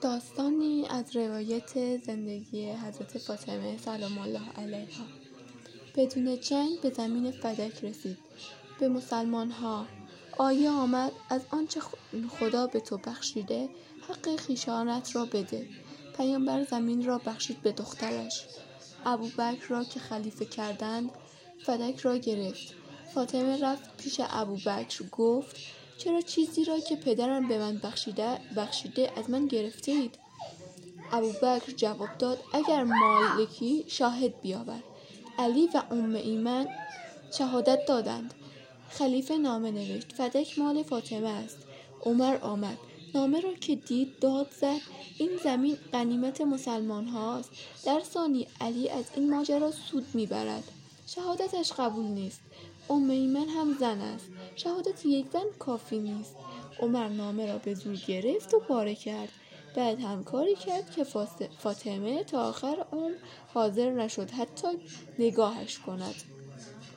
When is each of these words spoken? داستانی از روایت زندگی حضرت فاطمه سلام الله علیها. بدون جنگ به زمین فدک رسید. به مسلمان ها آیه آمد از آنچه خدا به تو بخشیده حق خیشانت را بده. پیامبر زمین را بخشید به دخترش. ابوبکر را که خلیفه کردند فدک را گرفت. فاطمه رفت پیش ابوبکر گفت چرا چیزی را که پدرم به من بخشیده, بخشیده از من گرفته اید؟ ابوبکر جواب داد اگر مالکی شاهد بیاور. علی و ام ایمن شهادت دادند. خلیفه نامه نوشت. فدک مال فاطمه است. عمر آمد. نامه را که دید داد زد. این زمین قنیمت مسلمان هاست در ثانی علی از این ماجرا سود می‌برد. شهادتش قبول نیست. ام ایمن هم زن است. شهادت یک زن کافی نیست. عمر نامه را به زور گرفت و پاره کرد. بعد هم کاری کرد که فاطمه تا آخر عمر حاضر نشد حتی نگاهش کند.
داستانی 0.00 0.86
از 0.90 1.16
روایت 1.16 2.02
زندگی 2.04 2.72
حضرت 2.72 3.18
فاطمه 3.18 3.78
سلام 3.78 4.18
الله 4.18 4.50
علیها. 4.56 5.04
بدون 5.96 6.40
جنگ 6.40 6.80
به 6.80 6.90
زمین 6.90 7.30
فدک 7.30 7.84
رسید. 7.84 8.18
به 8.80 8.88
مسلمان 8.88 9.50
ها 9.50 9.86
آیه 10.38 10.70
آمد 10.70 11.12
از 11.30 11.40
آنچه 11.50 11.80
خدا 12.38 12.66
به 12.66 12.80
تو 12.80 12.98
بخشیده 12.98 13.68
حق 14.08 14.36
خیشانت 14.36 15.16
را 15.16 15.24
بده. 15.24 15.68
پیامبر 16.16 16.64
زمین 16.64 17.06
را 17.06 17.18
بخشید 17.18 17.62
به 17.62 17.72
دخترش. 17.72 18.46
ابوبکر 19.06 19.68
را 19.68 19.84
که 19.84 20.00
خلیفه 20.00 20.44
کردند 20.44 21.10
فدک 21.62 22.00
را 22.00 22.16
گرفت. 22.16 22.74
فاطمه 23.14 23.60
رفت 23.64 23.96
پیش 23.96 24.20
ابوبکر 24.30 25.04
گفت 25.12 25.56
چرا 25.98 26.20
چیزی 26.20 26.64
را 26.64 26.78
که 26.78 26.96
پدرم 26.96 27.48
به 27.48 27.58
من 27.58 27.78
بخشیده, 27.78 28.38
بخشیده 28.56 29.12
از 29.16 29.30
من 29.30 29.46
گرفته 29.46 29.92
اید؟ 29.92 30.18
ابوبکر 31.12 31.72
جواب 31.76 32.08
داد 32.18 32.38
اگر 32.52 32.84
مالکی 32.84 33.84
شاهد 33.88 34.40
بیاور. 34.40 34.82
علی 35.38 35.68
و 35.74 35.82
ام 35.90 36.14
ایمن 36.14 36.68
شهادت 37.38 37.86
دادند. 37.88 38.34
خلیفه 38.90 39.36
نامه 39.36 39.70
نوشت. 39.70 40.12
فدک 40.12 40.58
مال 40.58 40.82
فاطمه 40.82 41.28
است. 41.28 41.58
عمر 42.04 42.36
آمد. 42.36 42.78
نامه 43.14 43.40
را 43.40 43.54
که 43.54 43.74
دید 43.74 44.18
داد 44.18 44.50
زد. 44.60 44.80
این 45.18 45.30
زمین 45.44 45.76
قنیمت 45.92 46.40
مسلمان 46.40 47.08
هاست 47.08 47.50
در 47.84 48.00
ثانی 48.00 48.46
علی 48.60 48.88
از 48.88 49.04
این 49.16 49.30
ماجرا 49.30 49.70
سود 49.70 50.06
می‌برد. 50.14 50.64
شهادتش 51.06 51.72
قبول 51.72 52.04
نیست. 52.04 52.40
ام 52.90 53.10
ایمن 53.10 53.48
هم 53.48 53.76
زن 53.80 54.00
است. 54.00 54.30
شهادت 54.56 55.06
یک 55.06 55.26
زن 55.32 55.44
کافی 55.58 55.98
نیست. 55.98 56.36
عمر 56.80 57.08
نامه 57.08 57.46
را 57.52 57.58
به 57.58 57.74
زور 57.74 57.96
گرفت 57.96 58.54
و 58.54 58.60
پاره 58.60 58.94
کرد. 58.94 59.28
بعد 59.76 60.00
هم 60.00 60.24
کاری 60.24 60.54
کرد 60.54 60.90
که 60.90 61.04
فاطمه 61.58 62.24
تا 62.24 62.48
آخر 62.48 62.86
عمر 62.92 63.14
حاضر 63.54 63.90
نشد 63.90 64.30
حتی 64.30 64.68
نگاهش 65.18 65.78
کند. 65.78 66.14